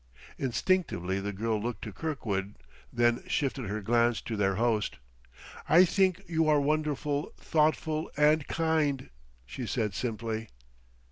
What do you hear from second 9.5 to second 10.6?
said simply.